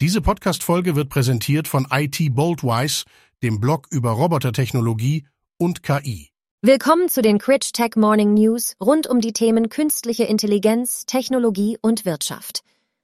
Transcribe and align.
Diese 0.00 0.20
Podcast-Folge 0.20 0.94
wird 0.94 1.08
präsentiert 1.08 1.66
von 1.66 1.88
IT 1.90 2.32
Boldwise, 2.32 3.04
dem 3.42 3.58
Blog 3.58 3.88
über 3.90 4.12
Robotertechnologie 4.12 5.26
und 5.58 5.82
KI. 5.82 6.30
Willkommen 6.62 7.08
zu 7.08 7.20
den 7.20 7.38
Critch 7.38 7.72
Tech 7.72 7.96
Morning 7.96 8.32
News 8.32 8.76
rund 8.80 9.08
um 9.08 9.20
die 9.20 9.32
Themen 9.32 9.70
künstliche 9.70 10.22
Intelligenz, 10.22 11.04
Technologie 11.04 11.78
und 11.82 12.04
Wirtschaft. 12.04 12.60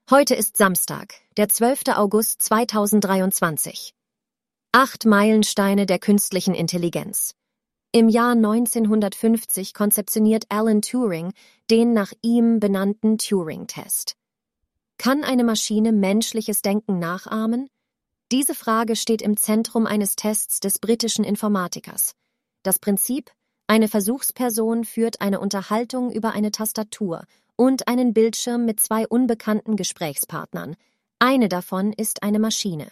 Heute 0.08 0.36
ist 0.36 0.56
Samstag, 0.56 1.14
der 1.36 1.48
12. 1.48 1.96
August 1.96 2.42
2023. 2.42 3.92
Acht 4.70 5.04
Meilensteine 5.04 5.86
der 5.86 5.98
künstlichen 5.98 6.54
Intelligenz. 6.54 7.34
Im 7.90 8.08
Jahr 8.08 8.34
1950 8.34 9.74
konzeptioniert 9.74 10.44
Alan 10.48 10.80
Turing 10.80 11.32
den 11.72 11.92
nach 11.92 12.12
ihm 12.22 12.60
benannten 12.60 13.18
Turing-Test. 13.18 14.14
Kann 14.98 15.24
eine 15.24 15.44
Maschine 15.44 15.92
menschliches 15.92 16.62
Denken 16.62 16.98
nachahmen? 16.98 17.68
Diese 18.32 18.54
Frage 18.54 18.96
steht 18.96 19.22
im 19.22 19.36
Zentrum 19.36 19.86
eines 19.86 20.16
Tests 20.16 20.60
des 20.60 20.78
britischen 20.78 21.24
Informatikers. 21.24 22.14
Das 22.62 22.78
Prinzip? 22.78 23.30
Eine 23.66 23.88
Versuchsperson 23.88 24.84
führt 24.84 25.20
eine 25.20 25.40
Unterhaltung 25.40 26.10
über 26.10 26.32
eine 26.32 26.50
Tastatur 26.50 27.24
und 27.56 27.88
einen 27.88 28.12
Bildschirm 28.12 28.64
mit 28.64 28.80
zwei 28.80 29.06
unbekannten 29.06 29.76
Gesprächspartnern. 29.76 30.76
Eine 31.18 31.48
davon 31.48 31.92
ist 31.92 32.22
eine 32.22 32.38
Maschine. 32.38 32.88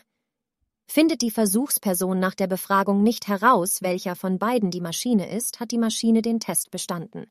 Findet 0.87 1.23
die 1.23 1.31
Versuchsperson 1.31 2.19
nach 2.19 2.35
der 2.35 2.47
Befragung 2.47 3.03
nicht 3.03 3.29
heraus, 3.29 3.83
welcher 3.83 4.15
von 4.15 4.39
beiden 4.39 4.71
die 4.71 4.81
Maschine 4.81 5.35
ist, 5.35 5.61
hat 5.61 5.71
die 5.71 5.79
Maschine 5.79 6.23
den 6.23 6.41
Test 6.41 6.71
bestanden. 6.71 7.27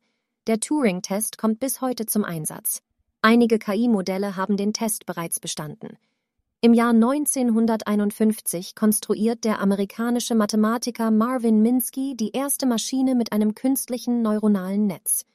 Der 0.47 0.59
Turing-Test 0.59 1.37
kommt 1.37 1.59
bis 1.59 1.81
heute 1.81 2.05
zum 2.05 2.23
Einsatz. 2.23 2.81
Einige 3.23 3.59
KI-Modelle 3.59 4.35
haben 4.35 4.57
den 4.57 4.73
Test 4.73 5.05
bereits 5.05 5.39
bestanden. 5.39 5.97
Im 6.59 6.73
Jahr 6.73 6.89
1951 6.89 8.73
konstruiert 8.73 9.43
der 9.43 9.59
amerikanische 9.59 10.33
Mathematiker 10.33 11.11
Marvin 11.11 11.61
Minsky 11.61 12.15
die 12.15 12.31
erste 12.31 12.65
Maschine 12.65 13.13
mit 13.13 13.31
einem 13.31 13.53
künstlichen 13.53 14.23
neuronalen 14.23 14.87
Netz. 14.87 15.25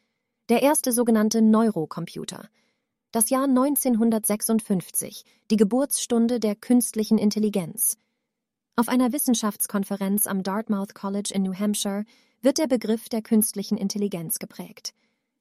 Der 0.49 0.63
erste 0.63 0.91
sogenannte 0.91 1.43
Neurocomputer. 1.43 2.49
Das 3.13 3.31
Jahr 3.31 3.45
1956, 3.45 5.25
die 5.53 5.57
Geburtsstunde 5.57 6.41
der 6.41 6.57
künstlichen 6.57 7.19
Intelligenz. 7.19 7.99
Auf 8.75 8.89
einer 8.89 9.13
Wissenschaftskonferenz 9.13 10.27
am 10.27 10.43
Dartmouth 10.43 10.95
College 10.95 11.31
in 11.33 11.45
New 11.45 11.55
Hampshire 11.55 12.05
wird 12.43 12.59
der 12.59 12.67
Begriff 12.67 13.09
der 13.09 13.23
künstlichen 13.23 13.79
Intelligenz 13.79 14.41
geprägt. 14.41 14.93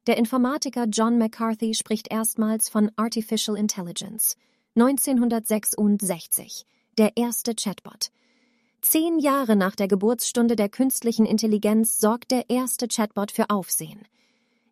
Der 0.08 0.18
Informatiker 0.18 0.86
John 0.86 1.18
McCarthy 1.18 1.74
spricht 1.74 2.12
erstmals 2.12 2.70
von 2.70 2.92
Artificial 2.96 3.58
Intelligence. 3.58 4.38
1966. 4.76 6.68
Der 7.00 7.18
erste 7.18 7.56
Chatbot. 7.56 8.12
Zehn 8.82 9.18
Jahre 9.18 9.56
nach 9.56 9.76
der 9.76 9.88
Geburtsstunde 9.88 10.56
der 10.56 10.70
künstlichen 10.70 11.26
Intelligenz 11.26 11.98
sorgt 11.98 12.30
der 12.30 12.52
erste 12.52 12.88
Chatbot 12.88 13.32
für 13.32 13.50
Aufsehen. 13.50 14.02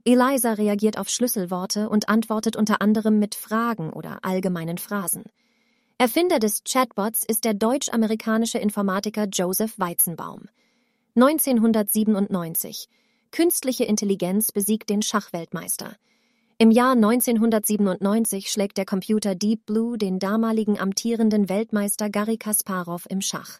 Eliza 0.05 0.53
reagiert 0.53 0.99
auf 0.99 1.09
Schlüsselworte 1.09 1.89
und 1.89 2.09
antwortet 2.09 2.55
unter 2.55 2.79
anderem 2.79 3.17
mit 3.17 3.33
Fragen 3.33 3.91
oder 3.91 4.19
allgemeinen 4.21 4.77
Phrasen. 4.77 5.23
Erfinder 5.97 6.37
des 6.37 6.63
Chatbots 6.63 7.23
ist 7.25 7.43
der 7.43 7.55
deutsch-amerikanische 7.55 8.59
Informatiker 8.59 9.25
Joseph 9.25 9.79
Weizenbaum. 9.79 10.43
1997 11.15 12.87
Künstliche 13.33 13.83
Intelligenz 13.83 14.51
besiegt 14.51 14.91
den 14.91 15.01
Schachweltmeister. 15.01 15.95
Im 16.59 16.69
Jahr 16.69 16.91
1997 16.91 18.51
schlägt 18.51 18.77
der 18.77 18.85
Computer 18.85 19.33
Deep 19.33 19.65
Blue 19.65 19.97
den 19.97 20.19
damaligen 20.19 20.79
amtierenden 20.79 21.49
Weltmeister 21.49 22.11
Garry 22.11 22.37
Kasparov 22.37 23.07
im 23.09 23.21
Schach. 23.21 23.57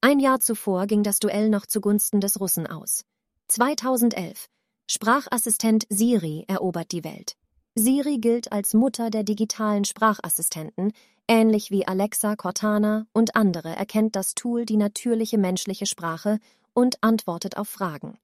Ein 0.00 0.20
Jahr 0.20 0.38
zuvor 0.38 0.86
ging 0.86 1.02
das 1.02 1.18
Duell 1.18 1.48
noch 1.48 1.66
zugunsten 1.66 2.20
des 2.20 2.38
Russen 2.38 2.68
aus. 2.68 3.02
2011 3.48 4.46
Sprachassistent 4.88 5.84
Siri 5.88 6.44
erobert 6.46 6.92
die 6.92 7.02
Welt. 7.02 7.34
Siri 7.74 8.18
gilt 8.18 8.52
als 8.52 8.72
Mutter 8.72 9.10
der 9.10 9.24
digitalen 9.24 9.84
Sprachassistenten, 9.84 10.92
ähnlich 11.26 11.72
wie 11.72 11.88
Alexa, 11.88 12.36
Cortana 12.36 13.08
und 13.12 13.34
andere 13.34 13.74
erkennt 13.74 14.14
das 14.14 14.36
Tool 14.36 14.64
die 14.64 14.76
natürliche 14.76 15.38
menschliche 15.38 15.86
Sprache 15.86 16.38
und 16.72 17.02
antwortet 17.02 17.56
auf 17.56 17.68
Fragen. 17.68 18.16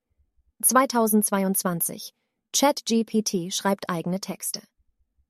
2022. 0.65 2.15
ChatGPT 2.55 3.53
schreibt 3.53 3.91
eigene 3.91 4.19
Texte. 4.19 4.63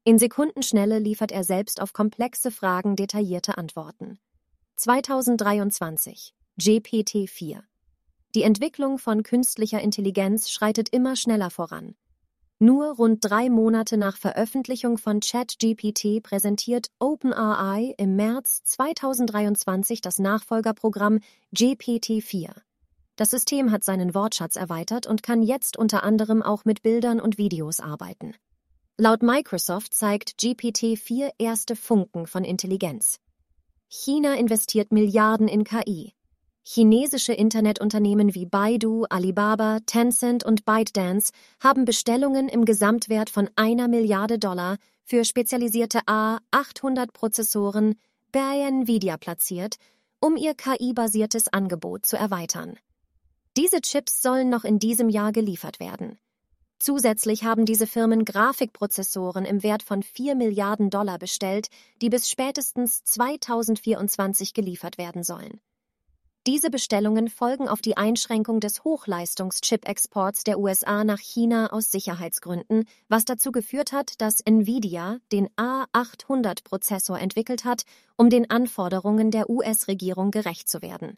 In 0.05 0.17
Sekundenschnelle 0.17 1.00
liefert 1.00 1.33
er 1.33 1.43
selbst 1.43 1.81
auf 1.81 1.93
komplexe 1.93 2.53
Fragen 2.53 2.95
detaillierte 2.95 3.59
Antworten. 3.59 4.21
2023. 4.77 6.34
GPT-4. 6.61 7.62
Die 8.37 8.43
Entwicklung 8.43 8.99
von 8.99 9.25
künstlicher 9.25 9.81
Intelligenz 9.81 10.50
schreitet 10.50 10.91
immer 10.91 11.17
schneller 11.17 11.50
voran. 11.50 11.97
Nur 12.61 12.94
rund 12.94 13.25
drei 13.25 13.50
Monate 13.50 13.97
nach 13.97 14.17
Veröffentlichung 14.17 14.99
von 14.99 15.19
ChatGPT 15.19 16.23
präsentiert 16.23 16.93
OpenAI 17.00 17.94
im 17.99 18.15
März 18.15 18.62
2023 18.62 20.00
das 20.00 20.21
Nachfolgerprogramm 20.21 21.19
GPT-4. 21.53 22.55
Das 23.16 23.30
System 23.30 23.70
hat 23.70 23.84
seinen 23.84 24.14
Wortschatz 24.14 24.56
erweitert 24.56 25.06
und 25.06 25.22
kann 25.22 25.42
jetzt 25.42 25.76
unter 25.76 26.02
anderem 26.02 26.42
auch 26.42 26.64
mit 26.64 26.82
Bildern 26.82 27.20
und 27.20 27.38
Videos 27.38 27.78
arbeiten. 27.78 28.34
Laut 28.97 29.22
Microsoft 29.22 29.94
zeigt 29.94 30.41
GPT-4 30.41 31.30
erste 31.38 31.76
Funken 31.76 32.26
von 32.26 32.44
Intelligenz. 32.44 33.19
China 33.88 34.34
investiert 34.34 34.92
Milliarden 34.92 35.47
in 35.47 35.62
KI. 35.62 36.12
Chinesische 36.64 37.32
Internetunternehmen 37.32 38.34
wie 38.34 38.47
Baidu, 38.47 39.04
Alibaba, 39.10 39.78
Tencent 39.86 40.44
und 40.44 40.64
ByteDance 40.64 41.31
haben 41.62 41.84
Bestellungen 41.84 42.48
im 42.48 42.64
Gesamtwert 42.64 43.31
von 43.31 43.50
einer 43.54 43.86
Milliarde 43.86 44.38
Dollar 44.38 44.78
für 45.04 45.25
spezialisierte 45.25 46.00
A800-Prozessoren 46.06 47.96
bei 48.32 48.60
Nvidia 48.66 49.19
platziert, 49.19 49.76
um 50.20 50.36
ihr 50.36 50.54
KI-basiertes 50.54 51.52
Angebot 51.52 52.06
zu 52.06 52.16
erweitern. 52.16 52.78
Diese 53.56 53.81
Chips 53.81 54.20
sollen 54.20 54.48
noch 54.48 54.65
in 54.65 54.81
diesem 54.81 55.09
Jahr 55.09 55.31
geliefert 55.31 55.78
werden. 55.78 56.19
Zusätzlich 56.81 57.44
haben 57.44 57.66
diese 57.66 57.87
Firmen 57.87 58.25
Grafikprozessoren 58.25 59.44
im 59.44 59.62
Wert 59.62 59.84
von 59.84 60.03
4 60.03 60.34
Milliarden 60.34 60.91
Dollar 60.91 61.20
bestellt, 61.20 61.69
die 62.03 62.10
bis 62.10 62.28
spätestens 62.28 63.04
2024 63.04 64.54
geliefert 64.54 64.98
werden 64.98 65.22
sollen. 65.22 65.60
Diese 66.48 66.69
Bestellungen 66.69 67.28
folgen 67.28 67.69
auf 67.69 67.81
die 67.81 67.97
Einschränkung 67.97 68.59
des 68.59 68.82
Hochleistungs-Chip-Exports 68.82 70.43
der 70.43 70.59
USA 70.59 71.04
nach 71.04 71.20
China 71.20 71.69
aus 71.72 71.93
Sicherheitsgründen, 71.93 72.87
was 73.09 73.25
dazu 73.25 73.53
geführt 73.53 73.93
hat, 73.93 74.20
dass 74.20 74.41
Nvidia 74.41 75.20
den 75.31 75.48
A800-Prozessor 75.50 77.20
entwickelt 77.20 77.64
hat, 77.64 77.84
um 78.16 78.31
den 78.31 78.50
Anforderungen 78.50 79.31
der 79.31 79.48
US-Regierung 79.48 80.32
gerecht 80.32 80.69
zu 80.69 80.82
werden. 80.82 81.16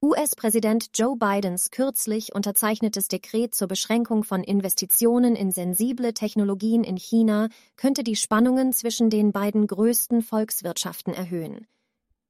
US-Präsident 0.00 0.90
Joe 0.94 1.16
Bidens 1.16 1.72
kürzlich 1.72 2.32
unterzeichnetes 2.32 3.08
Dekret 3.08 3.52
zur 3.52 3.66
Beschränkung 3.66 4.22
von 4.22 4.44
Investitionen 4.44 5.34
in 5.34 5.50
sensible 5.50 6.14
Technologien 6.14 6.84
in 6.84 6.96
China 6.96 7.48
könnte 7.74 8.04
die 8.04 8.14
Spannungen 8.14 8.72
zwischen 8.72 9.10
den 9.10 9.32
beiden 9.32 9.66
größten 9.66 10.22
Volkswirtschaften 10.22 11.14
erhöhen. 11.14 11.66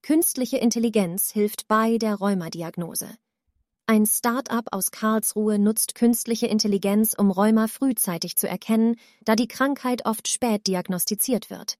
Künstliche 0.01 0.57
Intelligenz 0.57 1.31
hilft 1.31 1.69
bei 1.69 1.99
der 1.99 2.15
Rheumadiagnose. 2.15 3.11
Ein 3.85 4.07
Start-up 4.07 4.69
aus 4.73 4.91
Karlsruhe 4.91 5.59
nutzt 5.59 5.95
künstliche 5.95 6.47
Intelligenz, 6.47 7.13
um 7.19 7.31
Rheuma 7.31 7.69
frühzeitig 7.69 8.37
zu 8.37 8.49
erkennen, 8.49 8.97
da 9.27 9.37
die 9.37 9.49
Krankheit 9.49 10.07
oft 10.07 10.27
spät 10.27 10.67
diagnostiziert 10.67 11.51
wird. 11.51 11.77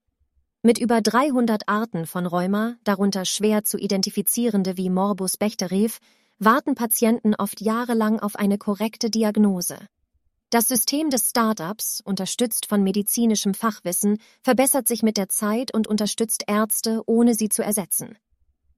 Mit 0.61 0.77
über 0.77 0.99
300 0.99 1.69
Arten 1.69 2.05
von 2.05 2.25
Rheuma, 2.25 2.75
darunter 2.83 3.23
schwer 3.23 3.63
zu 3.63 3.77
identifizierende 3.77 4.75
wie 4.75 4.89
Morbus 4.89 5.37
Bechterew, 5.37 5.87
warten 6.37 6.75
Patienten 6.75 7.33
oft 7.33 7.61
jahrelang 7.61 8.19
auf 8.19 8.35
eine 8.35 8.57
korrekte 8.57 9.09
Diagnose. 9.09 9.77
Das 10.49 10.67
System 10.67 11.09
des 11.11 11.29
Startups, 11.29 12.01
unterstützt 12.03 12.65
von 12.65 12.83
medizinischem 12.83 13.53
Fachwissen, 13.53 14.17
verbessert 14.41 14.89
sich 14.89 15.01
mit 15.01 15.15
der 15.15 15.29
Zeit 15.29 15.73
und 15.73 15.87
unterstützt 15.87 16.43
Ärzte, 16.47 17.03
ohne 17.05 17.35
sie 17.35 17.47
zu 17.47 17.63
ersetzen. 17.63 18.17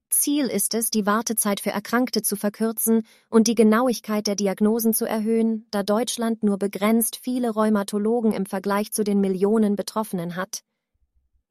Ziel 0.08 0.46
ist 0.46 0.74
es, 0.74 0.88
die 0.90 1.04
Wartezeit 1.04 1.58
für 1.58 1.70
Erkrankte 1.70 2.22
zu 2.22 2.36
verkürzen 2.36 3.02
und 3.28 3.48
die 3.48 3.56
Genauigkeit 3.56 4.28
der 4.28 4.36
Diagnosen 4.36 4.94
zu 4.94 5.04
erhöhen, 5.04 5.66
da 5.72 5.82
Deutschland 5.82 6.44
nur 6.44 6.58
begrenzt 6.58 7.18
viele 7.20 7.50
Rheumatologen 7.50 8.30
im 8.32 8.46
Vergleich 8.46 8.92
zu 8.92 9.02
den 9.02 9.20
Millionen 9.20 9.74
Betroffenen 9.74 10.36
hat. 10.36 10.62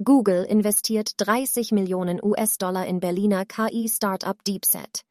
Google 0.03 0.45
investiert 0.45 1.12
30 1.18 1.71
Millionen 1.74 2.19
US-Dollar 2.24 2.88
in 2.88 3.00
Berliner 3.00 3.45
KI-Startup 3.45 4.36
DeepSet. 4.44 5.03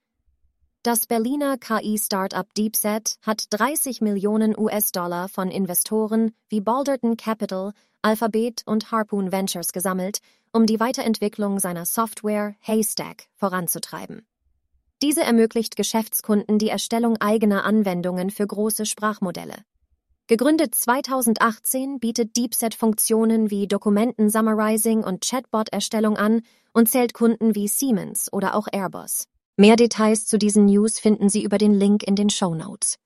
Das 0.82 1.06
Berliner 1.06 1.58
KI-Startup 1.58 2.52
DeepSet 2.54 3.14
hat 3.22 3.44
30 3.50 4.00
Millionen 4.00 4.58
US-Dollar 4.58 5.28
von 5.28 5.50
Investoren 5.52 6.32
wie 6.48 6.60
Balderton 6.60 7.16
Capital, 7.16 7.72
Alphabet 8.02 8.62
und 8.66 8.90
Harpoon 8.90 9.30
Ventures 9.30 9.72
gesammelt, 9.72 10.18
um 10.50 10.66
die 10.66 10.80
Weiterentwicklung 10.80 11.60
seiner 11.60 11.84
Software 11.84 12.56
Haystack 12.60 13.28
voranzutreiben. 13.36 14.26
Diese 15.02 15.22
ermöglicht 15.22 15.76
Geschäftskunden 15.76 16.58
die 16.58 16.68
Erstellung 16.68 17.16
eigener 17.18 17.64
Anwendungen 17.64 18.30
für 18.30 18.46
große 18.46 18.86
Sprachmodelle. 18.86 19.54
Gegründet 20.30 20.76
2018 20.76 21.98
bietet 21.98 22.36
DeepSet 22.36 22.76
Funktionen 22.76 23.50
wie 23.50 23.66
Dokumenten-Summarizing 23.66 25.02
und 25.02 25.28
Chatbot-Erstellung 25.28 26.16
an 26.16 26.42
und 26.72 26.88
zählt 26.88 27.14
Kunden 27.14 27.56
wie 27.56 27.66
Siemens 27.66 28.32
oder 28.32 28.54
auch 28.54 28.68
Airbus. 28.70 29.24
Mehr 29.56 29.74
Details 29.74 30.26
zu 30.26 30.38
diesen 30.38 30.66
News 30.66 31.00
finden 31.00 31.28
Sie 31.30 31.42
über 31.42 31.58
den 31.58 31.74
Link 31.74 32.04
in 32.04 32.14
den 32.14 32.30
Show 32.30 32.54
Notes. 32.54 32.96